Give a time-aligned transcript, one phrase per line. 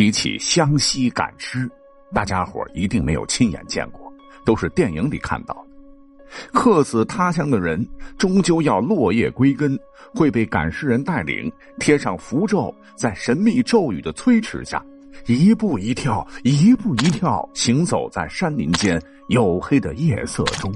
[0.00, 1.70] 提起湘西赶尸，
[2.10, 4.10] 大家伙一定没有亲眼见过，
[4.46, 6.48] 都是电影里看到的。
[6.54, 7.86] 客死他乡的人，
[8.16, 9.78] 终究要落叶归根，
[10.14, 14.82] 会被赶尸人带领，贴上符咒，在神秘咒语的催持下，
[15.26, 20.74] 一步一跳，一步一跳，行走在山林间黝黑的夜色中。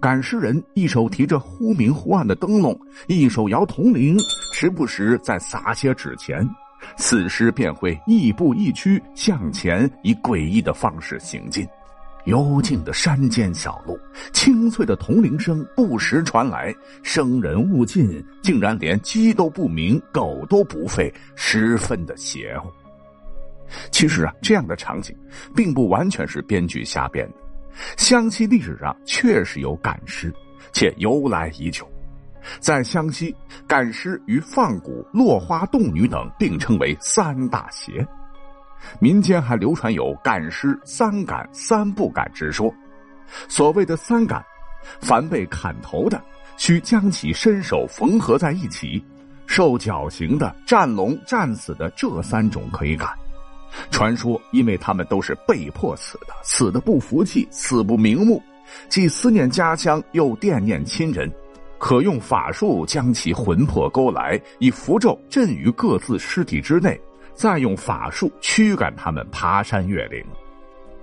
[0.00, 2.76] 赶尸人一手提着忽明忽暗的灯笼，
[3.06, 4.18] 一手摇铜铃，
[4.52, 6.44] 时不时再撒些纸钱，
[6.96, 11.66] 死尸便会亦步亦趋向前，以诡异的方式行进。
[12.24, 13.98] 幽静的山间小路，
[14.34, 22.68] 清脆的铜铃声不时传来，生人勿近，竟然连鸡都不鸣，狗都不吠，十分的邪乎。
[23.90, 25.16] 其实啊，这样的场景
[25.54, 27.34] 并不完全是编剧瞎编的。
[27.96, 30.34] 湘西历史上确实有赶尸，
[30.72, 31.88] 且由来已久。
[32.60, 33.34] 在湘西，
[33.66, 38.06] 赶尸与放蛊、落花洞女等并称为三大邪。
[39.00, 42.72] 民间还流传有赶尸三赶三不赶之说。
[43.48, 44.44] 所谓的三赶，
[45.00, 46.22] 凡被砍头的，
[46.56, 49.02] 需将其身手缝合在一起；
[49.46, 53.10] 受绞刑的、战龙、战死的，这三种可以赶。
[53.90, 58.42] 传说，因为他们都是被迫死的，死的不服气，死不瞑目，
[58.88, 61.30] 既思念家乡，又惦念亲人，
[61.78, 67.00] 可用法术将其魂魄勾来，以符咒镇于各自尸体之内，
[67.34, 70.24] 再用法术驱赶他们爬山越岭。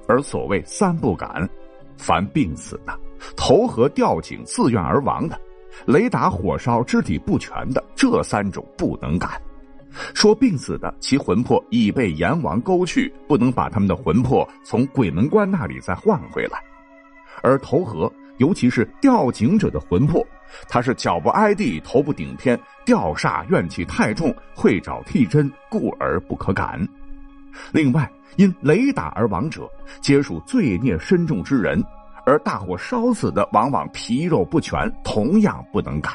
[0.07, 1.49] 而所谓三不敢，
[1.97, 2.93] 凡病死的、
[3.35, 5.39] 投河吊井自愿而亡的、
[5.85, 9.41] 雷打火烧肢体不全的，这三种不能赶。
[10.13, 16.57] 说病死的，其魂魄已被阎王勾去，不能把他们的魂魄从鬼门关那里再换回来；
[17.41, 20.21] 而投河，尤其是吊井者的魂魄，
[20.67, 26.87] 他是脚不挨地，头不顶天，吊煞怨气太重，会找替身，故而不可赶。
[27.71, 29.69] 另外，因雷打而亡者，
[30.01, 31.83] 皆属罪孽深重之人，
[32.25, 36.13] 而大火烧死的，往往皮肉不全，同样不能赶。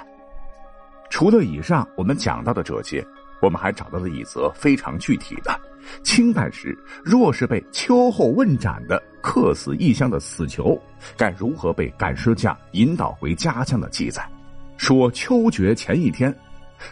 [1.08, 3.04] 除了以上我们讲到的这些。
[3.42, 5.58] 我们还找到了一则非常具体的，
[6.02, 10.80] 清代时若是被秋后问斩的客死异乡的死囚，
[11.16, 14.26] 该如何被赶尸匠引导回家乡的记载。
[14.76, 16.34] 说秋决前一天，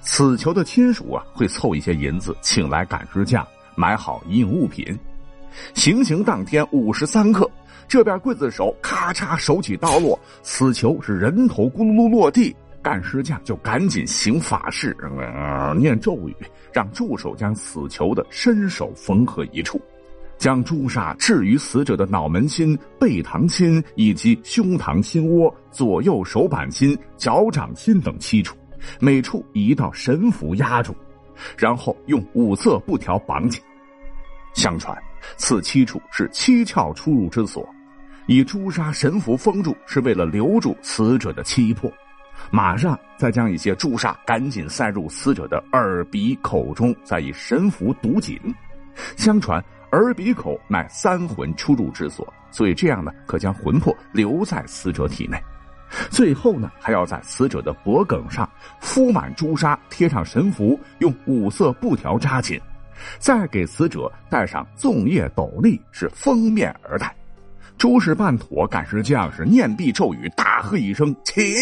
[0.02, 4.98] 死囚的亲属啊会凑一些银子，请来赶尸匠买好一应物品。
[5.74, 7.50] 行刑当天午时三刻，
[7.88, 12.54] 这边刽子手咔嚓手起刀落，死囚是人头咕噜噜落地。
[12.82, 14.96] 干尸匠就赶紧行法事，
[15.76, 16.36] 念咒语，
[16.72, 19.80] 让助手将死囚的身手缝合一处，
[20.38, 28.56] 将朱砂置于死者的脑门心、背膛心以及胸膛心窝、左右手板心、脚掌心等七处，
[29.00, 30.94] 每处一道神符压住，
[31.56, 33.60] 然后用五色布条绑紧。
[34.54, 34.96] 相传，
[35.36, 37.68] 此七处是七窍出入之所，
[38.26, 41.92] 以朱砂神符封住，是为了留住死者的七魄。
[42.50, 48.38] 马上再将一些朱砂赶紧塞入死者的耳鼻口中，再以神符堵紧。
[49.16, 55.38] 相传耳鼻口乃三魂出入之所，所以这样呢，可将魂魄留在死者体内。
[56.10, 58.48] 最后呢，还要在死者的脖颈上
[58.80, 62.60] 敷满朱砂，贴上神符，用五色布条扎紧，
[63.18, 67.14] 再给死者戴上粽叶斗笠，是封面而戴。
[67.78, 71.54] 诸事办妥，赶尸匠是念毕咒语，大喝一声：“起！”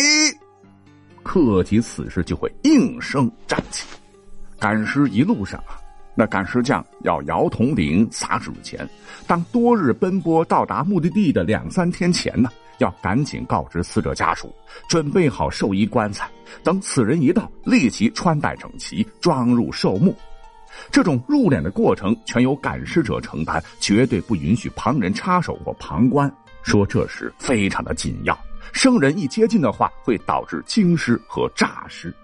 [1.26, 3.84] 客及此时就会应声站起，
[4.60, 5.74] 赶尸一路上啊，
[6.14, 8.88] 那赶尸匠要摇铜铃、撒纸钱。
[9.26, 12.48] 当多日奔波到达目的地的两三天前呢，
[12.78, 14.54] 要赶紧告知死者家属，
[14.88, 16.30] 准备好寿衣棺材。
[16.62, 20.14] 等此人一到，立即穿戴整齐，装入寿墓。
[20.92, 26.32] 这种入殓的过程全由赶尸者承担，绝对不允许旁人插手或旁观。
[26.62, 28.38] 说这时非常的紧要。
[28.72, 32.14] 生人一接近的话，会导致惊尸和诈尸，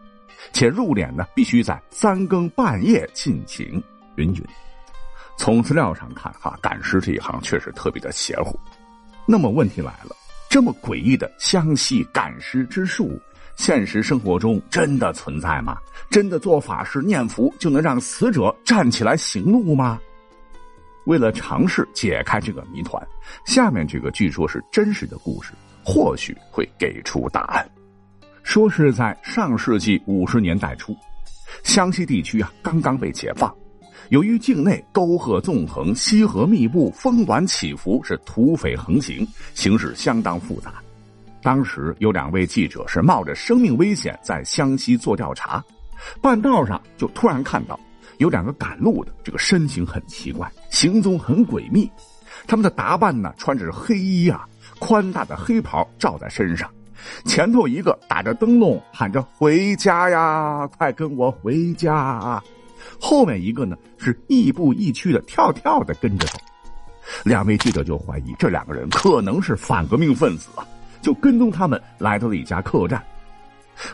[0.52, 3.82] 且入殓呢必须在三更半夜进行。
[4.16, 4.44] 云云，
[5.36, 8.58] 从资料上看，哈，赶尸这一行确实特别的邪乎。
[9.26, 10.14] 那么问题来了，
[10.50, 13.18] 这么诡异的湘西赶尸之术，
[13.56, 15.78] 现实生活中真的存在吗？
[16.10, 19.98] 真的做法事念符就能让死者站起来行路吗？
[21.06, 23.02] 为了尝试解开这个谜团，
[23.44, 25.52] 下面这个据说是真实的故事。
[25.84, 27.68] 或许会给出答案。
[28.44, 30.96] 说是在上世纪五十年代初，
[31.64, 33.52] 湘西地区啊刚刚被解放，
[34.10, 40.74] 由于境内沟壑纵横、溪河密布、峰峦起伏，是土匪横行，形势相当复杂。
[41.42, 45.64] 当时有两位记者是冒着生命危险在湘西做调查，
[46.20, 47.76] 半道上就突然看到
[48.18, 51.90] 有两个赶路的，这个身形很奇怪，行踪很诡秘。
[52.46, 54.46] 他们的打扮呢，穿着黑衣啊，
[54.78, 56.70] 宽大的黑袍罩在身上。
[57.24, 61.94] 前头一个打着灯笼，喊着“回家呀，快跟我回家”。
[61.96, 62.42] 啊
[63.00, 66.38] 后面一个呢，是亦步亦趋的跳跳的跟着走。
[67.24, 70.66] 两位记者就怀疑这两个人可能是反革命分子啊，
[71.00, 73.02] 就跟踪他们来到了一家客栈。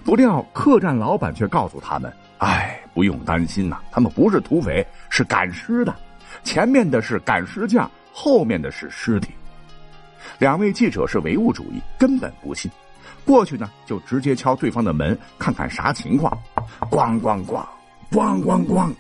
[0.05, 2.13] 不料客栈老板却告诉他们。
[2.39, 5.95] 哎，不用担心呐，他们不是土匪，是赶尸的。
[6.43, 9.31] 前面的是赶尸匠，后面的是尸体。
[10.41, 12.69] 两位记者是唯物主义，根本不信。
[13.25, 16.37] 过去呢，就直接敲对方的门，看看啥情况。
[16.91, 17.65] 咣咣咣，
[18.11, 18.93] 咣咣咣，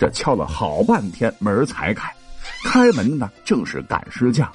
[0.00, 2.12] 这敲了好半天，门才开。
[2.64, 4.50] 开门的呢正是赶尸匠，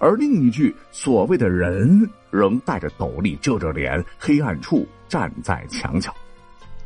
[0.00, 6.12] 而另一具所谓的人仍戴着斗笠，遮着脸，黑暗处站在墙角。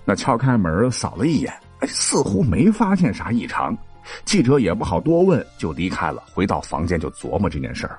[0.07, 3.77] 那敲开门，扫了一眼，哎，似乎没发现啥异常。
[4.25, 6.23] 记者也不好多问，就离开了。
[6.33, 7.99] 回到房间就琢磨这件事儿，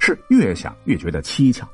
[0.00, 1.64] 是越想越觉得蹊跷。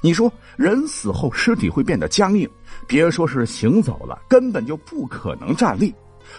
[0.00, 2.48] 你说人死后尸体会变得僵硬，
[2.86, 5.94] 别说是行走了，根本就不可能站立。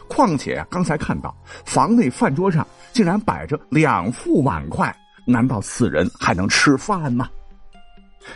[0.07, 1.35] 况且刚才看到
[1.65, 4.95] 房内饭桌上竟然摆着两副碗筷，
[5.25, 7.29] 难道此人还能吃饭吗？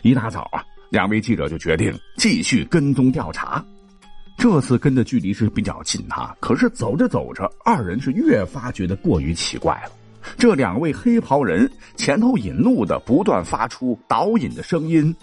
[0.04, 3.64] 一大早啊，两位记者就决定继续跟踪调查。
[4.38, 9.92] 这次跟的距离是比较近哈，可是走着走着，二人是越发觉得过于奇怪了。
[10.38, 15.16] 这两位黑袍人前头引路的不断发出导引的声音，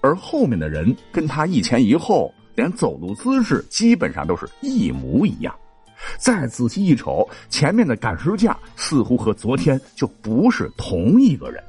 [0.00, 5.54] 而后面的人跟他一前一后，连走路姿势基本上都是一模一样。
[6.18, 11.62] 再仔细一瞅，前面的赶尸匠似乎和昨天就不是同一个人。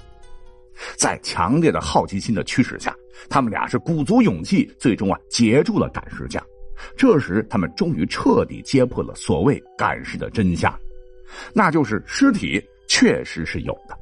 [0.95, 2.95] 在强烈的好奇心的驱使下，
[3.29, 6.43] 他们俩是鼓足勇气，最终啊截住了赶尸匠。
[6.95, 10.73] 这时，他们终于彻底揭破了所谓赶尸的真相，
[11.53, 13.97] 那就是尸体确实是有的。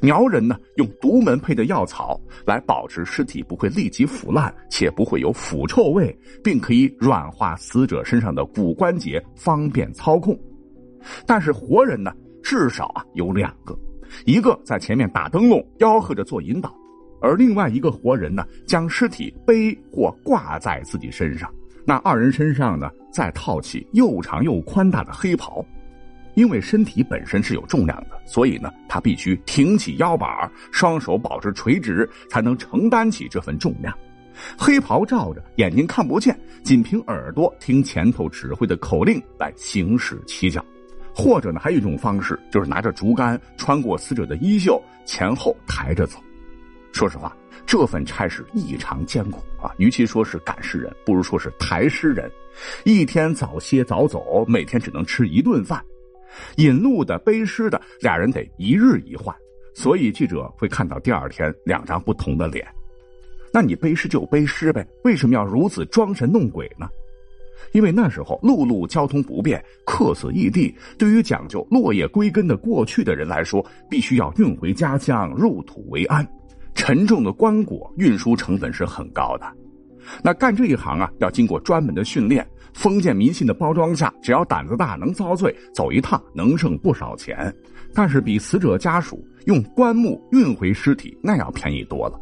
[0.00, 10.38] 苗人呢，用独门配的药草来保持尸体不会立即腐烂，且不会有腐臭味，并可以软化死者身上的骨关节，方便操控。
[11.26, 12.10] 但是活人呢，
[12.42, 13.78] 至少啊有两个，
[14.24, 16.74] 一个在前面打灯笼，吆喝着做引导，
[17.20, 21.52] 而另外一个活人呢，将尸体背或挂在自己身上。
[21.86, 25.64] 那二人身上呢，再套起又长又宽大的黑袍，
[26.34, 33.94] 因为身体本身是有重量的，所以呢，他必须挺起腰板，双手保持垂直，才能承担起这份重量。
[34.58, 40.64] 黑袍罩着，眼睛看不见，仅凭耳朵听前头指挥的口令来行驶起脚。
[41.14, 46.18] 或者呢，还有一种方式，就是拿着竹竿穿过死者的衣袖，前后抬着走。
[46.92, 47.36] 说实话。
[47.66, 49.72] 这份差事异常艰苦啊！
[49.78, 52.30] 与其说是赶尸人，不如说是抬尸人。
[52.84, 55.82] 一天早歇早走，每天只能吃一顿饭。
[56.56, 59.34] 引路的、背尸的，俩人得一日一换，
[59.72, 62.66] 所以记者会看到第二天两张不同的脸。
[63.52, 66.88] 那你背尸就背尸呗，为什么要如此装神弄鬼呢？
[67.72, 76.28] 因为那时候陆路交通不便，客死异地，对于讲究落叶归根的过去的人来说，必须要运回家乡，入土为安。
[76.74, 79.46] 沉重的棺椁运输成本是很高的，
[80.22, 82.46] 那干这一行啊，要经过专门的训练。
[82.72, 87.54] 封建迷信的包装下，只要胆子大，能遭罪，走一趟能挣不少钱。
[87.94, 92.20] 但是比死者家属用棺木运回尸体那要便宜多了。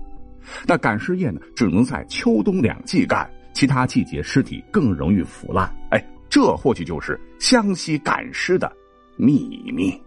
[0.66, 5.74] 那赶尸业呢，只能在秋冬两季干，其他季节尸体更容易腐烂。
[5.90, 8.70] 哎，这或许就是湘西赶尸的
[9.16, 9.98] 秘密。